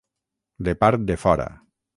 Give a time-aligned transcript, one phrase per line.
[0.69, 1.49] De part de fora.